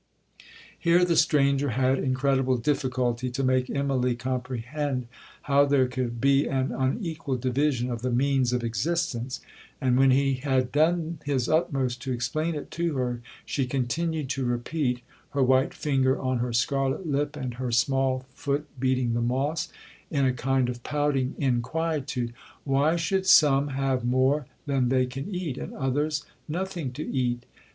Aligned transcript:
'Here 0.79 1.05
the 1.05 1.15
stranger 1.15 1.69
had 1.69 1.99
incredible 1.99 2.57
difficulty 2.57 3.29
to 3.29 3.43
make 3.43 3.67
Immalee 3.69 4.17
comprehend 4.17 5.07
how 5.43 5.63
there 5.67 5.85
could 5.87 6.19
be 6.19 6.47
an 6.47 6.71
unequal 6.71 7.37
division 7.37 7.91
of 7.91 8.01
the 8.01 8.09
means 8.09 8.51
of 8.51 8.63
existence; 8.63 9.41
and 9.79 9.99
when 9.99 10.09
he 10.09 10.33
had 10.33 10.71
done 10.71 11.19
his 11.23 11.47
utmost 11.47 12.01
to 12.01 12.11
explain 12.11 12.55
it 12.55 12.71
to 12.71 12.95
her, 12.95 13.21
she 13.45 13.67
continued 13.67 14.27
to 14.29 14.43
repeat, 14.43 15.01
(her 15.33 15.43
white 15.43 15.71
finger 15.71 16.19
on 16.19 16.39
her 16.39 16.51
scarlet 16.51 17.05
lip, 17.05 17.35
and 17.35 17.53
her 17.61 17.71
small 17.71 18.25
foot 18.33 18.65
beating 18.79 19.13
the 19.13 19.21
moss), 19.21 19.71
in 20.09 20.25
a 20.25 20.33
kind 20.33 20.67
of 20.67 20.81
pouting 20.81 21.35
inquietude, 21.37 22.33
'Why 22.63 22.95
should 22.95 23.27
some 23.27 23.67
have 23.67 24.03
more 24.03 24.47
than 24.65 24.89
they 24.89 25.05
can 25.05 25.29
eat, 25.29 25.59
and 25.59 25.75
others 25.75 26.25
nothing 26.47 26.91
to 26.93 27.07
eat?' 27.07 27.45